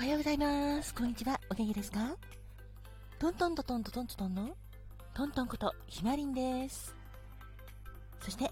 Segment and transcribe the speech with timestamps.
[0.00, 0.94] おはようございます。
[0.94, 1.38] こんにちは。
[1.50, 1.98] お元気ですか？
[3.18, 4.48] トントントントントントンの
[5.12, 6.96] トントンことひまりんです。
[8.18, 8.50] そして、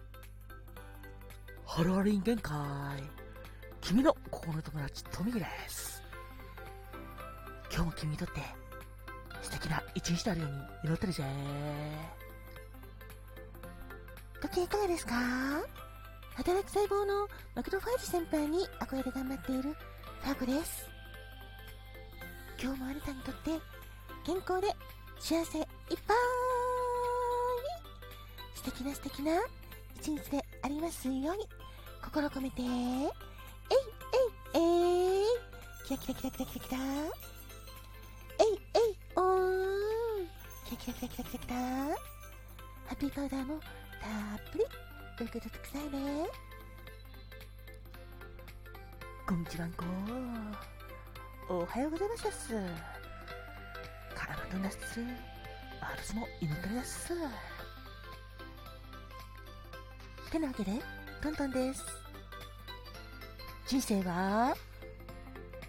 [1.65, 2.55] ハローリン限界。
[3.81, 6.03] 君の心の友達、トミーです。
[7.73, 8.43] 今日も君にとって
[9.41, 11.25] 素敵な一日であるように祈ってるぜ。
[14.43, 15.15] ご機嫌いかがですか？
[16.35, 20.87] 働く細胞のマクロファージ先輩に憧れて頑張っているファーコです。
[22.61, 23.51] 今日もあなたにとって
[24.25, 24.75] 健康で
[25.21, 25.67] 幸せいっ
[26.07, 26.17] ぱい
[28.55, 29.33] 素敵な素敵な
[29.97, 31.49] 一日でありますように。
[32.05, 32.63] 心込めて。
[32.63, 32.71] えいえ
[34.59, 35.25] いえい。
[35.87, 38.97] キラキラキラキラキラキラえいえい。
[39.17, 40.27] おー
[40.65, 41.57] キラキラキラキラキラキラ。
[41.57, 41.95] ハ
[42.93, 43.69] ッピーパウダーもたっ
[44.53, 44.65] ぷり。
[45.17, 46.27] ということくさいね。
[49.27, 49.85] こんにちはんこ
[51.51, 52.53] おはようございます。
[54.15, 54.79] カラマトンです。
[55.81, 57.11] アルスも祈ってます。
[60.31, 60.73] てなわけで
[61.23, 61.83] トントンです。
[63.67, 64.55] 人生は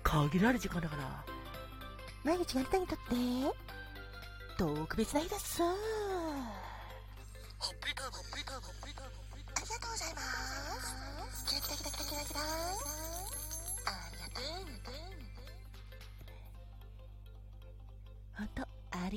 [0.04, 1.24] 限られる時間だから。
[2.26, 3.16] 毎日があなたにとって
[4.58, 5.62] 特別な日です。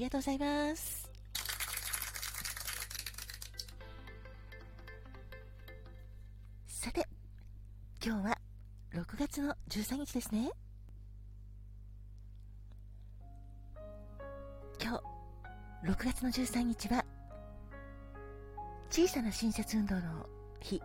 [0.03, 1.09] りがとうございます。
[6.67, 7.07] さて
[8.05, 8.39] 今日は
[8.95, 10.51] 6月の13日ですね。
[14.83, 15.01] 今
[15.85, 17.05] 日6月の13日は
[18.91, 20.27] 小さな親切運動の
[20.61, 20.83] 日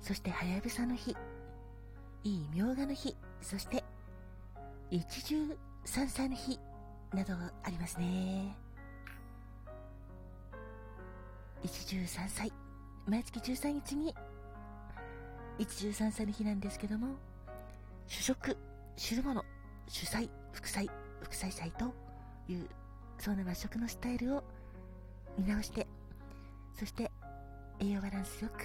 [0.00, 1.16] そしてはやぶさの日
[2.24, 3.84] いいみょうがの日そして
[4.90, 6.58] 一汁三菜の日
[7.12, 8.56] などありますね。
[11.62, 12.52] 一汁三菜
[13.06, 14.14] 毎月13日に。
[15.58, 17.16] 一汁三菜の日なんですけども。
[18.08, 18.56] 主食
[18.96, 19.44] 汁物
[19.86, 20.90] 主菜副菜
[21.22, 21.84] 副菜菜と
[22.48, 22.66] いう
[23.18, 24.42] そんな和食のスタイルを
[25.38, 25.86] 見直して
[26.74, 27.10] そして
[27.80, 28.64] 栄養バランスよく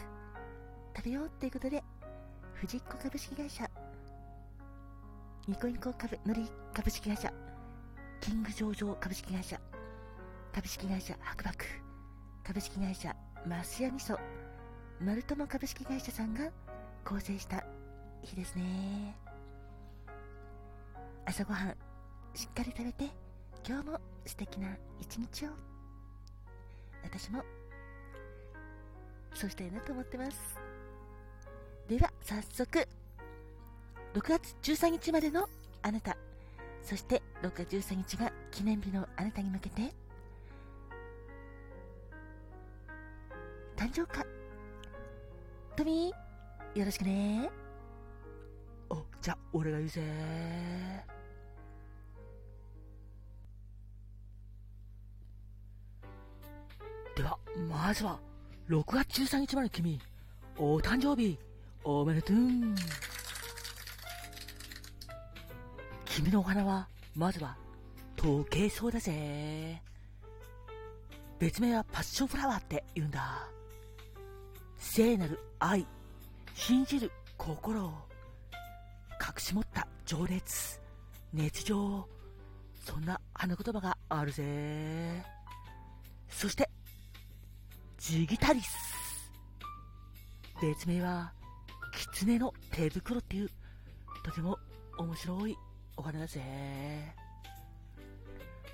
[0.95, 1.83] 食べようということで
[2.53, 3.69] 藤子株式会社
[5.45, 7.31] ニコニコ株のり株式会社
[8.23, 9.59] キング上場株式会社
[10.53, 11.65] 株式会社白幕
[12.45, 13.13] 株式会社
[13.45, 14.17] マスヤ味噌
[15.01, 16.49] マルトモ株式会社さんが
[17.03, 17.65] 構成した
[18.21, 19.17] 日ですね。
[21.25, 21.75] 朝ごはん
[22.33, 23.11] しっかり食べて
[23.67, 24.69] 今日も素敵な
[25.01, 25.49] 一日を。
[27.03, 27.43] 私も
[29.33, 30.37] そうしたいなと思ってます。
[31.89, 32.87] では早速
[34.13, 35.45] 6月13日までの
[35.81, 36.15] あなた。
[36.83, 39.81] そして6月13日が記念日のあなたに向けて。
[43.75, 44.23] 誕生花
[45.75, 47.49] トミーよろしくね。
[48.89, 50.01] おじゃあ俺が言うぜ。
[57.15, 57.37] では
[57.69, 58.19] まずは
[58.69, 59.99] 6月13日まで君
[60.57, 61.37] お誕生日
[61.83, 62.37] おめでとう。
[66.15, 67.57] 君のお花はまずは
[68.15, 69.81] 時計そうだぜ。
[71.39, 73.47] 別名はパッションフラワーって言うんだ。
[74.77, 75.87] 聖なる愛
[76.53, 77.93] 信じる心を
[79.19, 80.79] 隠し持った情熱
[81.33, 82.07] 熱情
[82.85, 85.25] そんな花言葉があるぜ。
[86.29, 86.69] そして
[87.97, 88.77] ジギタリス。
[90.61, 91.33] 別名は
[91.91, 93.49] 狐の手袋っていう
[94.23, 94.59] とても
[94.99, 95.57] 面白い
[95.97, 96.41] お花だぜ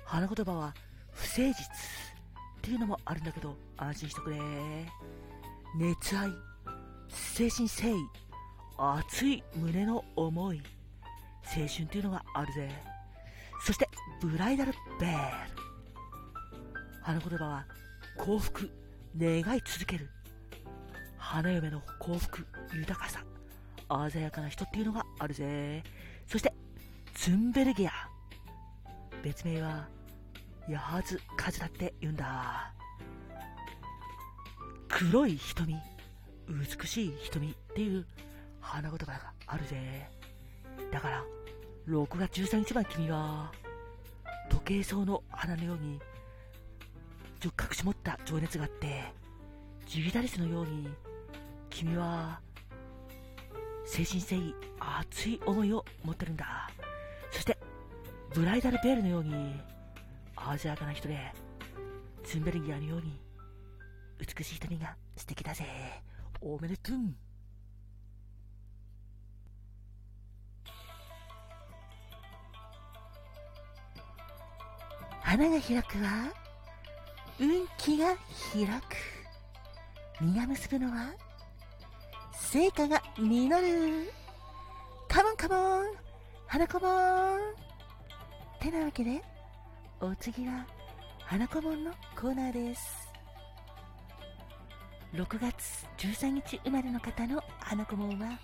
[0.04, 0.74] 花言葉は
[1.12, 1.56] 不誠実っ
[2.62, 4.36] ていうのもあるんだけど安心してくれ
[5.76, 6.30] 熱愛
[7.08, 8.20] 精神誠意
[8.82, 10.62] 熱い胸の思い。
[11.44, 12.70] 青春っていうのがあるぜ。
[13.62, 13.86] そして
[14.22, 15.16] ブライダルベール。
[17.02, 17.66] 花言葉は
[18.16, 18.70] 幸福
[19.18, 20.08] 願い続ける。
[21.18, 23.22] 花嫁の幸福豊かさ
[24.10, 25.82] 鮮やかな人っていうのがあるぜ。
[26.26, 26.54] そして
[27.20, 27.92] ツンベルギア
[29.22, 29.86] 別名は
[30.70, 32.72] ヤハズカズラって言うんだ
[34.88, 35.76] 黒い瞳
[36.48, 38.06] 美しい瞳っていう
[38.58, 40.08] 花言葉があるぜ
[40.90, 41.24] だから
[41.86, 43.52] 6月13日まで君は
[44.48, 46.00] 時計草の花のように
[47.44, 49.04] 隠し持った情熱があって
[49.86, 50.88] ジギタリスのように
[51.68, 52.40] 君は
[53.84, 56.69] 精神誠意熱い思いを持ってるんだ
[58.34, 59.60] ブライダルベールのように
[60.56, 61.18] 鮮やかな人で
[62.22, 63.20] ツンベルギアのように
[64.18, 65.64] 美しい瞳が素敵だぜ。
[66.40, 66.96] おめでとう
[75.20, 76.32] 花が開くは
[77.38, 78.16] 運気が
[78.52, 78.96] 開く。
[80.20, 81.10] 実が結ぶのは
[82.32, 84.12] 成果が実る。
[85.08, 86.10] カモンカモン。
[86.46, 87.69] 花子もん
[88.60, 89.22] てなわけで
[90.02, 90.66] お次は
[91.20, 93.08] 花子もんのコーナーです。
[95.14, 98.38] 6月13日生まれの方の花子もんは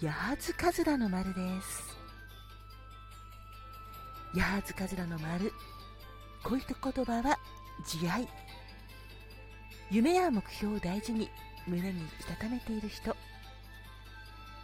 [0.00, 1.96] 八幡カズラの丸です。
[4.32, 5.52] 八幡カズラの丸
[6.44, 7.36] 恋と言葉は
[7.84, 8.28] 慈愛。
[9.90, 11.28] 夢や目標を大事に
[11.66, 13.16] 胸にしたためている人。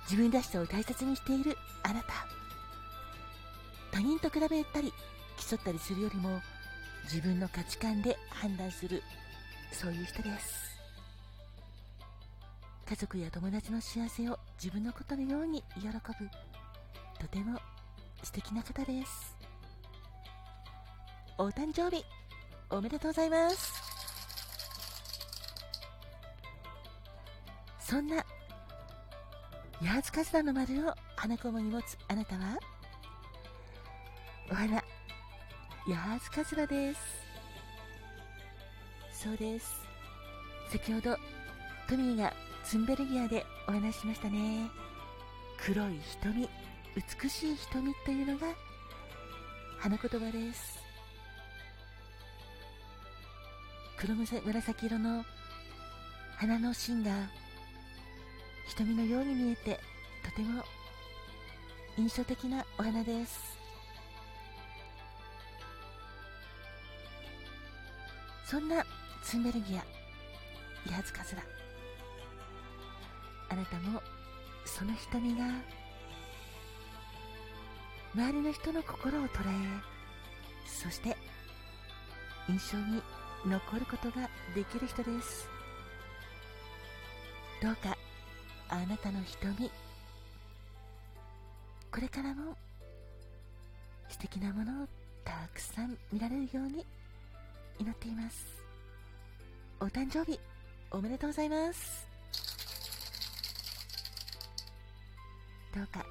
[0.05, 2.43] 自分らしさを大切にしているあなた。
[3.93, 4.93] 他人と比べたり
[5.49, 6.41] 競ったりするよりも
[7.05, 9.03] 自分の価値観で判断する
[9.71, 10.73] そういう人です。
[12.89, 15.93] 家族や友達の幸せを自分のことのように喜ぶ
[17.21, 17.59] とても
[18.23, 19.37] 素敵な方です。
[21.39, 22.05] お誕生日
[22.71, 23.73] おめでとうございます。
[27.81, 28.25] そんな
[29.83, 32.59] 八つカズラの丸を花駒に持つあなたは？
[34.53, 34.85] お花
[35.87, 37.01] 八つカズラです。
[39.11, 39.81] そうです。
[40.71, 41.17] 先ほど
[41.89, 44.69] トミーがツンベルギアでお話ししましたね。
[45.57, 46.51] 黒い瞳
[46.95, 48.49] 美しい瞳というのが
[49.79, 50.79] 花言葉です。
[53.97, 55.25] 黒紫色の
[56.37, 57.11] 花の芯が
[58.69, 59.81] 瞳のように見えて
[60.23, 60.63] とても
[61.97, 63.62] 印象的なお花です。
[68.53, 68.85] そんな
[69.23, 69.83] ツンベルギア
[70.87, 71.43] イハズカズラ。
[73.49, 74.03] あなたも
[74.67, 75.47] その瞳が
[78.15, 79.55] 周りの人の心を捉え
[80.67, 81.17] そして
[82.47, 83.03] 印象に
[83.47, 85.49] 残ることができる人です。
[87.63, 87.97] どうか
[88.69, 89.71] あなたの瞳
[91.91, 92.55] これからも
[94.11, 94.87] 素敵なものを
[95.25, 96.85] たくさん見られるように。
[97.79, 98.47] 祈っています。
[99.81, 100.39] お誕生日
[100.91, 102.07] おめでとうございます。
[105.75, 106.05] どうか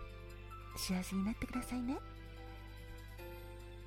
[0.76, 1.96] 幸せになってくださいね。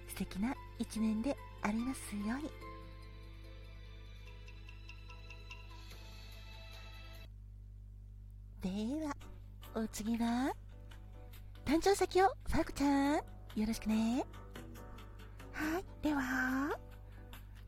[0.08, 2.64] 素敵な一年でありますように。
[8.62, 9.16] では、
[9.74, 10.54] お次は、
[11.64, 13.22] 誕生石を、ファクちゃん、よ
[13.66, 14.24] ろしくね。
[15.52, 16.70] はい、では、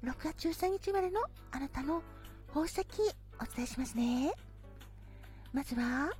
[0.06, 1.20] 6月13日生まれの
[1.50, 2.00] あなたの
[2.46, 2.80] 宝石、
[3.40, 4.32] お伝えしますね。
[5.52, 6.12] まずは、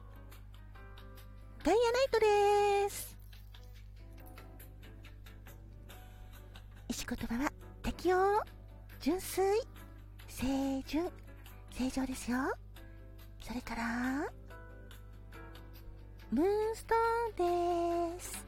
[1.63, 3.17] ダイヤナイトです。
[6.89, 7.53] 石言葉は、
[7.85, 8.43] 適応、
[9.01, 9.45] 純粋、
[10.37, 11.09] 清純、
[11.71, 12.39] 正常ですよ。
[13.41, 13.85] それから、
[16.33, 18.45] ムーンストーンです。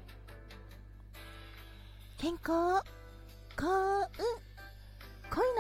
[2.19, 2.83] 健康、
[3.55, 3.98] 幸、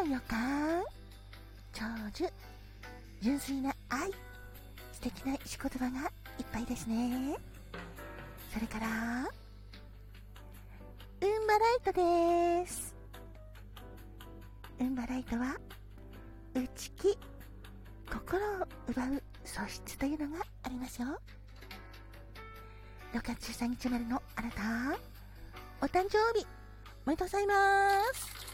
[0.09, 0.83] 予感、
[1.75, 1.85] 長
[2.15, 2.25] 寿、
[3.21, 4.11] 純粋な愛、
[4.93, 7.37] 素敵な石言葉がいっぱいですね。
[8.53, 8.87] それから、
[11.21, 12.95] ウンバライトです。
[14.81, 15.57] ウンバライトは、
[16.55, 17.19] 内気、
[18.11, 21.09] 心を奪う素質というのがありますよ。
[23.13, 24.99] 6月13日まれのあなた、
[25.83, 26.47] お誕生日、
[27.05, 28.48] おめでとうございます。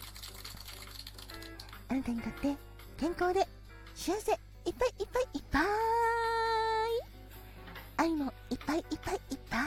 [1.95, 2.57] あなたにとって
[2.97, 3.47] 健康で
[3.95, 5.65] 幸せいっぱいいっぱいいっぱい。
[7.99, 9.63] 愛もいっぱいいっぱいいっぱい。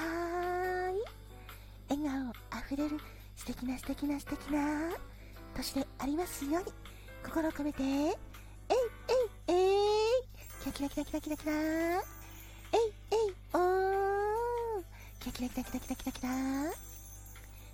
[1.88, 3.00] 笑顔あふれる
[3.38, 4.90] 素敵な素敵な素敵な。
[5.56, 6.74] 年でありますように
[7.24, 8.12] 心を込めて、えいえい
[9.48, 10.24] えい
[10.74, 11.54] キラキラキラキラキラキラ。
[11.54, 12.02] えい
[13.10, 14.84] えいおー。
[15.22, 16.30] キラキラキラキラキラキラ。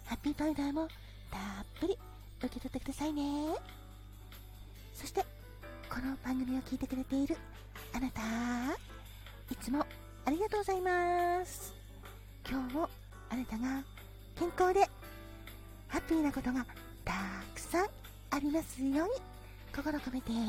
[0.05, 0.87] ハッピーパウダーも
[1.31, 1.97] たっぷり
[2.37, 3.55] 受け取ってくださいね。
[4.93, 5.21] そして
[5.89, 7.35] この番組を聞いてくれている
[7.93, 8.21] あなた
[9.51, 9.85] いつも
[10.25, 11.73] ありがとうございます。
[12.49, 12.89] 今日も
[13.29, 13.83] あなたが
[14.35, 14.81] 健康で
[15.87, 16.65] ハッピーなことが
[17.03, 17.13] た
[17.53, 17.87] くさん
[18.31, 19.13] ありますように
[19.75, 20.31] 心込めて。
[20.31, 20.41] えい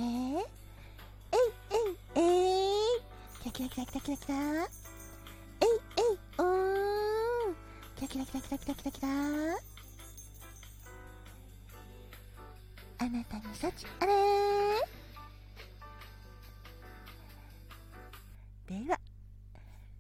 [2.17, 3.03] えいえい。
[3.43, 4.35] キラキラキラキラキラキラ。
[4.37, 4.67] えい
[5.97, 6.19] えい。
[6.39, 7.55] おー
[8.01, 9.74] ラキラキラキラキラキラキラ。
[13.05, 14.13] あなたに幸あれ。
[18.67, 18.99] では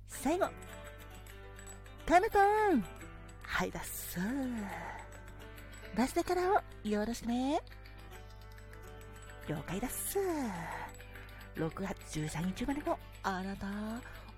[0.09, 0.49] 最後。
[2.07, 2.83] カムトン。
[3.43, 4.19] はいだっす。
[5.95, 7.61] バスデカラをよろしくね。
[9.49, 10.19] 了解だっす。
[11.57, 13.67] 6月13日生まれのあなた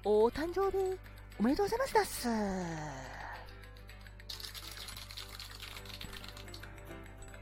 [0.04, 0.98] お誕生日
[1.38, 3.25] おめでとうございますだっす。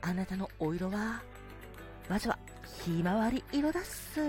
[0.07, 1.23] あなたのお色は
[2.11, 2.39] まずは
[2.85, 4.21] ひまわり色だっす。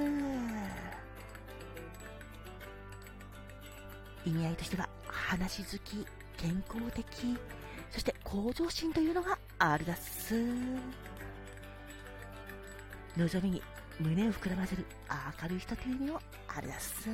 [4.26, 7.38] 意味合いとしては話好き健康的
[7.92, 10.34] そして向上心というのがあるだっす。
[13.18, 13.62] 望みに
[14.00, 14.86] 胸を膨らませる
[15.42, 17.10] 明るい人という意味もあるだっす。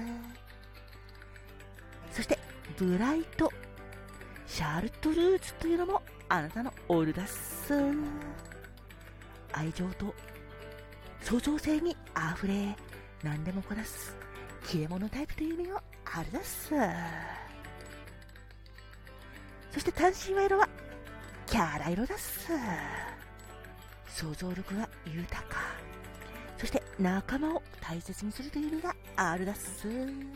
[2.11, 2.37] そして
[2.77, 3.51] ブライト
[4.45, 7.73] シャルトルーツというのもあなたのオールだっす。
[9.53, 10.13] 愛情と
[11.21, 12.75] 創造性にあふれ
[13.23, 14.15] 何でもこなす
[14.63, 16.73] 消え物タイプという意味もあるだっす。
[19.71, 20.69] そして単身は色は
[21.47, 22.51] キャラ色だっす。
[24.07, 25.57] 想像力が豊か。
[26.57, 29.87] そして仲間を大切にするという意味があるだっす。
[29.87, 30.35] 6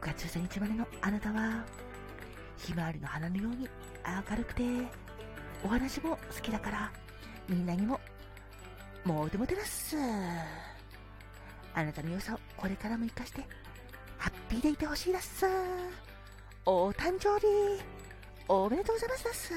[0.00, 1.64] 月13日までのあなたは
[2.56, 3.68] ひまわりの花のように
[4.30, 4.62] 明るくて
[5.66, 6.92] お話も好きだから
[7.48, 7.98] みんなにも
[9.04, 9.96] モテモテだっす。
[11.74, 13.40] あなたの良さをこれからも生かして
[14.16, 15.44] ハッピーでいてほしいだっす。
[16.64, 17.46] お誕生日
[18.46, 19.52] おめでとうございますだっす。